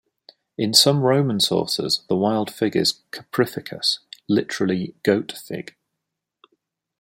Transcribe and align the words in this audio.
In 0.57 0.73
some 0.73 1.01
Roman 1.03 1.39
sources, 1.39 2.03
the 2.09 2.15
wild 2.15 2.51
fig 2.51 2.75
is 2.75 3.03
"caprificus", 3.11 3.99
literally 4.27 4.95
"goat 5.03 5.31
fig". 5.31 5.75